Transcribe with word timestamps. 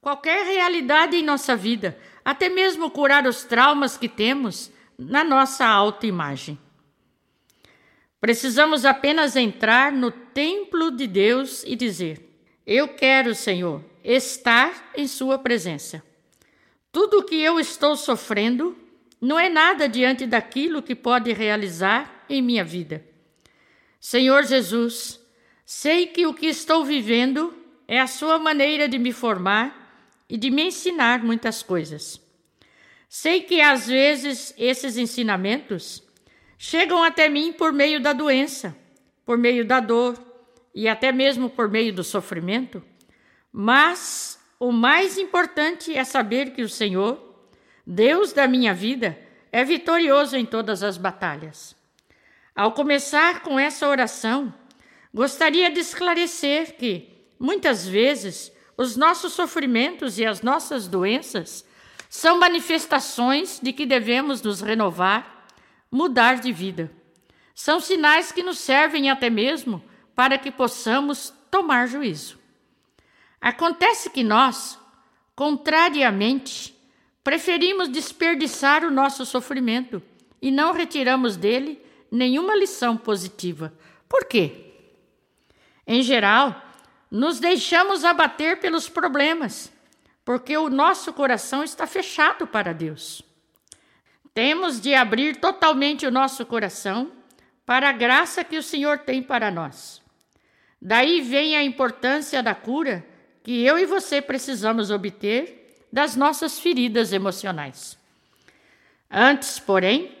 qualquer 0.00 0.46
realidade 0.46 1.16
em 1.16 1.22
nossa 1.22 1.56
vida, 1.56 1.98
até 2.24 2.48
mesmo 2.48 2.90
curar 2.90 3.26
os 3.26 3.44
traumas 3.44 3.96
que 3.96 4.08
temos 4.08 4.70
na 4.98 5.22
nossa 5.22 5.66
autoimagem. 5.66 6.58
Precisamos 8.20 8.84
apenas 8.84 9.36
entrar 9.36 9.92
no 9.92 10.10
templo 10.10 10.90
de 10.90 11.06
Deus 11.06 11.62
e 11.64 11.76
dizer: 11.76 12.20
Eu 12.66 12.88
quero, 12.88 13.34
Senhor, 13.34 13.84
estar 14.02 14.90
em 14.96 15.06
Sua 15.06 15.38
presença. 15.38 16.02
Tudo 16.90 17.18
o 17.18 17.22
que 17.22 17.40
eu 17.40 17.60
estou 17.60 17.96
sofrendo 17.96 18.76
não 19.20 19.38
é 19.38 19.48
nada 19.48 19.88
diante 19.88 20.26
daquilo 20.26 20.82
que 20.82 20.94
pode 20.94 21.32
realizar 21.32 22.24
em 22.28 22.42
minha 22.42 22.64
vida. 22.64 23.04
Senhor 24.00 24.44
Jesus, 24.44 25.20
sei 25.64 26.06
que 26.06 26.26
o 26.26 26.34
que 26.34 26.46
estou 26.46 26.84
vivendo 26.84 27.54
é 27.86 28.00
a 28.00 28.06
Sua 28.06 28.38
maneira 28.38 28.88
de 28.88 28.98
me 28.98 29.12
formar 29.12 29.87
e 30.28 30.36
de 30.36 30.50
me 30.50 30.64
ensinar 30.64 31.24
muitas 31.24 31.62
coisas. 31.62 32.20
Sei 33.08 33.42
que 33.42 33.60
às 33.60 33.86
vezes 33.86 34.54
esses 34.58 34.96
ensinamentos 34.96 36.02
chegam 36.58 37.02
até 37.02 37.28
mim 37.28 37.52
por 37.52 37.72
meio 37.72 38.00
da 38.00 38.12
doença, 38.12 38.76
por 39.24 39.38
meio 39.38 39.64
da 39.64 39.80
dor 39.80 40.22
e 40.74 40.88
até 40.88 41.10
mesmo 41.10 41.48
por 41.48 41.68
meio 41.68 41.92
do 41.92 42.04
sofrimento, 42.04 42.82
mas 43.52 44.38
o 44.60 44.70
mais 44.70 45.16
importante 45.16 45.96
é 45.96 46.04
saber 46.04 46.52
que 46.52 46.62
o 46.62 46.68
Senhor, 46.68 47.18
Deus 47.86 48.32
da 48.32 48.46
minha 48.46 48.74
vida, 48.74 49.18
é 49.50 49.64
vitorioso 49.64 50.36
em 50.36 50.44
todas 50.44 50.82
as 50.82 50.98
batalhas. 50.98 51.74
Ao 52.54 52.72
começar 52.72 53.40
com 53.42 53.58
essa 53.58 53.88
oração, 53.88 54.52
gostaria 55.14 55.70
de 55.70 55.80
esclarecer 55.80 56.76
que, 56.76 57.08
muitas 57.38 57.86
vezes, 57.86 58.52
os 58.78 58.96
nossos 58.96 59.32
sofrimentos 59.34 60.18
e 60.18 60.24
as 60.24 60.40
nossas 60.40 60.88
doenças 60.88 61.66
são 62.08 62.38
manifestações 62.38 63.60
de 63.60 63.72
que 63.72 63.84
devemos 63.84 64.40
nos 64.40 64.62
renovar 64.62 65.38
mudar 65.90 66.36
de 66.36 66.52
vida. 66.52 66.90
São 67.54 67.80
sinais 67.80 68.30
que 68.30 68.42
nos 68.42 68.58
servem 68.58 69.10
até 69.10 69.28
mesmo 69.28 69.82
para 70.14 70.38
que 70.38 70.50
possamos 70.50 71.32
tomar 71.50 71.88
juízo. 71.88 72.38
Acontece 73.40 74.10
que 74.10 74.22
nós, 74.22 74.78
contrariamente, 75.34 76.76
preferimos 77.24 77.88
desperdiçar 77.88 78.84
o 78.84 78.90
nosso 78.90 79.24
sofrimento 79.24 80.02
e 80.40 80.50
não 80.50 80.72
retiramos 80.72 81.36
dele 81.36 81.80
nenhuma 82.10 82.54
lição 82.54 82.96
positiva. 82.96 83.72
Por 84.08 84.24
quê? 84.24 84.74
Em 85.86 86.02
geral, 86.02 86.67
nos 87.10 87.40
deixamos 87.40 88.04
abater 88.04 88.60
pelos 88.60 88.88
problemas, 88.88 89.72
porque 90.24 90.56
o 90.56 90.68
nosso 90.68 91.12
coração 91.12 91.64
está 91.64 91.86
fechado 91.86 92.46
para 92.46 92.72
Deus. 92.74 93.22
Temos 94.34 94.80
de 94.80 94.94
abrir 94.94 95.36
totalmente 95.36 96.06
o 96.06 96.10
nosso 96.10 96.44
coração 96.46 97.10
para 97.64 97.88
a 97.88 97.92
graça 97.92 98.44
que 98.44 98.56
o 98.56 98.62
Senhor 98.62 98.98
tem 98.98 99.22
para 99.22 99.50
nós. 99.50 100.02
Daí 100.80 101.20
vem 101.20 101.56
a 101.56 101.64
importância 101.64 102.42
da 102.42 102.54
cura 102.54 103.04
que 103.42 103.64
eu 103.64 103.78
e 103.78 103.86
você 103.86 104.22
precisamos 104.22 104.90
obter 104.90 105.86
das 105.92 106.14
nossas 106.14 106.58
feridas 106.58 107.12
emocionais. 107.12 107.98
Antes, 109.10 109.58
porém, 109.58 110.14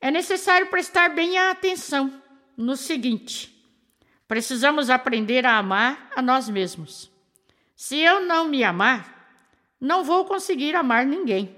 é 0.00 0.10
necessário 0.10 0.66
prestar 0.68 1.10
bem 1.10 1.38
a 1.38 1.50
atenção 1.50 2.12
no 2.56 2.76
seguinte: 2.76 3.53
precisamos 4.26 4.90
aprender 4.90 5.44
a 5.46 5.58
amar 5.58 6.10
a 6.14 6.22
nós 6.22 6.48
mesmos. 6.48 7.10
Se 7.76 7.98
eu 7.98 8.20
não 8.20 8.48
me 8.48 8.64
amar, 8.64 9.14
não 9.80 10.04
vou 10.04 10.24
conseguir 10.24 10.74
amar 10.74 11.04
ninguém. 11.04 11.54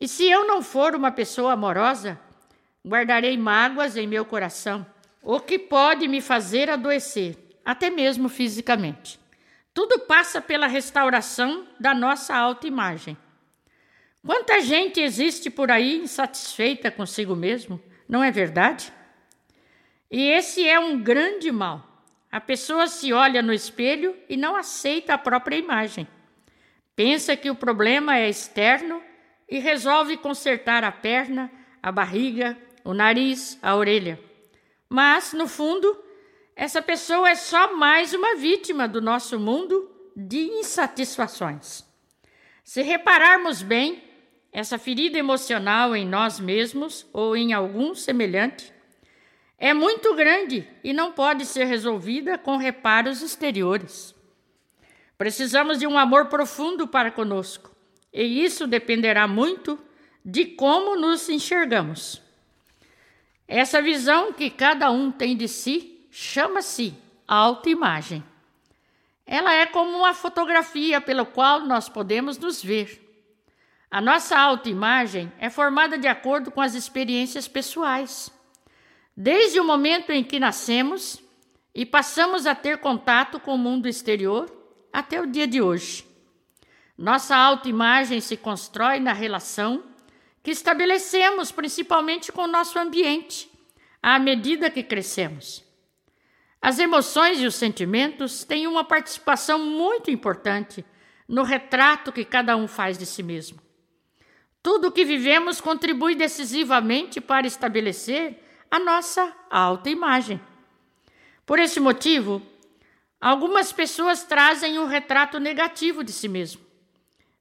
E 0.00 0.06
se 0.06 0.28
eu 0.28 0.46
não 0.46 0.62
for 0.62 0.94
uma 0.94 1.10
pessoa 1.10 1.52
amorosa, 1.52 2.18
guardarei 2.86 3.36
mágoas 3.36 3.96
em 3.96 4.06
meu 4.06 4.24
coração, 4.24 4.84
o 5.22 5.38
que 5.38 5.58
pode 5.58 6.08
me 6.08 6.20
fazer 6.20 6.68
adoecer, 6.68 7.36
até 7.64 7.88
mesmo 7.90 8.28
fisicamente. 8.28 9.18
Tudo 9.72 10.00
passa 10.00 10.40
pela 10.40 10.66
restauração 10.66 11.66
da 11.80 11.94
nossa 11.94 12.36
autoimagem. 12.36 13.16
Quanta 14.24 14.60
gente 14.60 15.00
existe 15.00 15.50
por 15.50 15.70
aí 15.70 15.96
insatisfeita 15.96 16.90
consigo 16.90 17.34
mesmo, 17.34 17.80
não 18.08 18.22
é 18.22 18.30
verdade? 18.30 18.92
E 20.12 20.28
esse 20.28 20.68
é 20.68 20.78
um 20.78 21.02
grande 21.02 21.50
mal. 21.50 21.88
A 22.30 22.38
pessoa 22.38 22.86
se 22.86 23.14
olha 23.14 23.40
no 23.40 23.50
espelho 23.50 24.14
e 24.28 24.36
não 24.36 24.54
aceita 24.54 25.14
a 25.14 25.18
própria 25.18 25.56
imagem. 25.56 26.06
Pensa 26.94 27.34
que 27.34 27.50
o 27.50 27.54
problema 27.54 28.18
é 28.18 28.28
externo 28.28 29.02
e 29.48 29.58
resolve 29.58 30.18
consertar 30.18 30.84
a 30.84 30.92
perna, 30.92 31.50
a 31.82 31.90
barriga, 31.90 32.58
o 32.84 32.92
nariz, 32.92 33.58
a 33.62 33.74
orelha. 33.74 34.20
Mas, 34.86 35.32
no 35.32 35.48
fundo, 35.48 35.98
essa 36.54 36.82
pessoa 36.82 37.30
é 37.30 37.34
só 37.34 37.74
mais 37.74 38.12
uma 38.12 38.36
vítima 38.36 38.86
do 38.86 39.00
nosso 39.00 39.40
mundo 39.40 39.90
de 40.14 40.40
insatisfações. 40.40 41.86
Se 42.62 42.82
repararmos 42.82 43.62
bem, 43.62 44.04
essa 44.52 44.76
ferida 44.76 45.18
emocional 45.18 45.96
em 45.96 46.06
nós 46.06 46.38
mesmos 46.38 47.06
ou 47.14 47.34
em 47.34 47.54
algum 47.54 47.94
semelhante 47.94 48.72
é 49.62 49.72
muito 49.72 50.12
grande 50.16 50.68
e 50.82 50.92
não 50.92 51.12
pode 51.12 51.46
ser 51.46 51.66
resolvida 51.66 52.36
com 52.36 52.56
reparos 52.56 53.22
exteriores. 53.22 54.12
Precisamos 55.16 55.78
de 55.78 55.86
um 55.86 55.96
amor 55.96 56.26
profundo 56.26 56.88
para 56.88 57.12
conosco 57.12 57.70
e 58.12 58.44
isso 58.44 58.66
dependerá 58.66 59.28
muito 59.28 59.78
de 60.24 60.46
como 60.46 60.96
nos 60.96 61.28
enxergamos. 61.28 62.20
Essa 63.46 63.80
visão 63.80 64.32
que 64.32 64.50
cada 64.50 64.90
um 64.90 65.12
tem 65.12 65.36
de 65.36 65.46
si 65.46 66.08
chama-se 66.10 66.92
autoimagem. 67.28 68.24
Ela 69.24 69.54
é 69.54 69.64
como 69.64 69.96
uma 69.96 70.12
fotografia 70.12 71.00
pela 71.00 71.24
qual 71.24 71.60
nós 71.60 71.88
podemos 71.88 72.36
nos 72.36 72.60
ver. 72.60 73.00
A 73.88 74.00
nossa 74.00 74.36
autoimagem 74.36 75.32
é 75.38 75.48
formada 75.48 75.96
de 75.96 76.08
acordo 76.08 76.50
com 76.50 76.60
as 76.60 76.74
experiências 76.74 77.46
pessoais. 77.46 78.41
Desde 79.16 79.60
o 79.60 79.64
momento 79.64 80.10
em 80.10 80.24
que 80.24 80.40
nascemos 80.40 81.22
e 81.74 81.84
passamos 81.84 82.46
a 82.46 82.54
ter 82.54 82.78
contato 82.78 83.38
com 83.38 83.54
o 83.54 83.58
mundo 83.58 83.86
exterior 83.86 84.50
até 84.92 85.20
o 85.20 85.26
dia 85.26 85.46
de 85.46 85.60
hoje. 85.60 86.06
Nossa 86.96 87.36
autoimagem 87.36 88.20
se 88.20 88.36
constrói 88.36 89.00
na 89.00 89.12
relação 89.12 89.84
que 90.42 90.50
estabelecemos 90.50 91.52
principalmente 91.52 92.32
com 92.32 92.42
o 92.42 92.46
nosso 92.46 92.78
ambiente, 92.78 93.50
à 94.02 94.18
medida 94.18 94.70
que 94.70 94.82
crescemos. 94.82 95.64
As 96.60 96.78
emoções 96.78 97.40
e 97.40 97.46
os 97.46 97.54
sentimentos 97.54 98.44
têm 98.44 98.66
uma 98.66 98.84
participação 98.84 99.58
muito 99.58 100.10
importante 100.10 100.84
no 101.28 101.42
retrato 101.42 102.12
que 102.12 102.24
cada 102.24 102.56
um 102.56 102.66
faz 102.66 102.96
de 102.96 103.06
si 103.06 103.22
mesmo. 103.22 103.60
Tudo 104.62 104.88
o 104.88 104.92
que 104.92 105.04
vivemos 105.04 105.60
contribui 105.60 106.14
decisivamente 106.14 107.20
para 107.20 107.46
estabelecer 107.46 108.41
a 108.72 108.80
nossa 108.80 109.32
autoimagem. 109.48 110.40
Por 111.46 111.60
esse 111.60 111.78
motivo, 111.78 112.42
algumas 113.20 113.72
pessoas 113.72 114.24
trazem 114.24 114.80
um 114.80 114.86
retrato 114.86 115.38
negativo 115.38 116.02
de 116.02 116.12
si 116.12 116.26
mesmo 116.26 116.72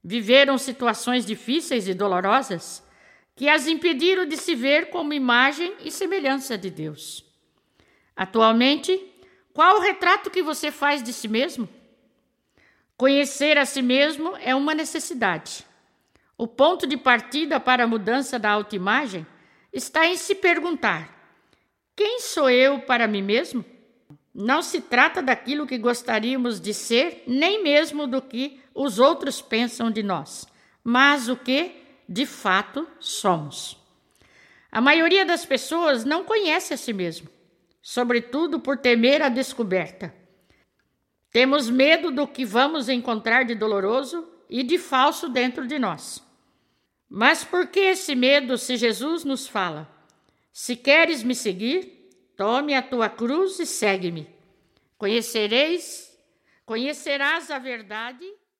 Viveram 0.04 0.58
situações 0.58 1.26
difíceis 1.26 1.88
e 1.88 1.94
dolorosas 1.94 2.84
que 3.36 3.48
as 3.48 3.68
impediram 3.68 4.26
de 4.26 4.36
se 4.36 4.56
ver 4.56 4.90
como 4.90 5.14
imagem 5.14 5.76
e 5.84 5.92
semelhança 5.92 6.58
de 6.58 6.72
Deus. 6.72 7.24
Atualmente, 8.16 9.00
qual 9.54 9.78
o 9.78 9.82
retrato 9.82 10.32
que 10.32 10.42
você 10.42 10.72
faz 10.72 11.04
de 11.04 11.14
si 11.14 11.28
mesmo? 11.28 11.70
Conhecer 12.98 13.58
a 13.58 13.66
si 13.66 13.82
mesmo 13.82 14.36
é 14.38 14.56
uma 14.56 14.74
necessidade. 14.74 15.64
O 16.36 16.48
ponto 16.48 16.88
de 16.88 16.98
partida 16.98 17.60
para 17.60 17.84
a 17.84 17.88
mudança 17.88 18.40
da 18.40 18.50
autoimagem 18.50 19.26
está 19.72 20.08
em 20.08 20.18
se 20.18 20.34
perguntar: 20.34 21.21
quem 22.02 22.20
sou 22.20 22.50
eu 22.50 22.80
para 22.80 23.08
mim 23.08 23.22
mesmo? 23.22 23.64
Não 24.34 24.64
se 24.64 24.82
trata 24.82 25.22
daquilo 25.22 25.68
que 25.68 25.78
gostaríamos 25.78 26.60
de 26.60 26.74
ser, 26.74 27.24
nem 27.28 27.62
mesmo 27.62 28.08
do 28.08 28.20
que 28.20 28.60
os 28.74 28.98
outros 28.98 29.40
pensam 29.40 29.92
de 29.92 30.02
nós, 30.02 30.48
mas 30.84 31.30
o 31.30 31.38
que 31.38 31.76
de 32.10 32.26
fato 32.26 32.88
somos. 33.00 33.78
A 34.72 34.82
maioria 34.82 35.24
das 35.24 35.46
pessoas 35.46 36.04
não 36.04 36.24
conhece 36.24 36.74
a 36.74 36.78
si 36.78 36.92
mesmo, 36.92 37.30
sobretudo 37.84 38.60
por 38.60 38.78
temer 38.78 39.22
a 39.22 39.30
descoberta. 39.30 40.12
Temos 41.32 41.70
medo 41.70 42.10
do 42.10 42.28
que 42.28 42.44
vamos 42.44 42.90
encontrar 42.90 43.46
de 43.46 43.54
doloroso 43.54 44.28
e 44.50 44.64
de 44.64 44.80
falso 44.80 45.30
dentro 45.30 45.68
de 45.68 45.78
nós. 45.78 46.20
Mas 47.08 47.44
por 47.44 47.68
que 47.68 47.80
esse 47.80 48.16
medo 48.16 48.58
se 48.58 48.76
Jesus 48.76 49.24
nos 49.24 49.48
fala? 49.48 50.01
Se 50.52 50.76
queres 50.76 51.24
me 51.24 51.34
seguir, 51.34 52.02
Tome 52.42 52.74
a 52.74 52.82
tua 52.82 53.08
cruz 53.08 53.60
e 53.60 53.68
segue-me. 53.68 54.28
Conhecereis, 54.98 56.18
conhecerás 56.66 57.52
a 57.52 57.60
verdade 57.60 58.26